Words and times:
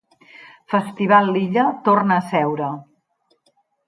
Festival 0.73 1.29
l'Illa 1.35 1.65
torna 1.89 2.15
a 2.15 2.23
seure. 2.31 2.71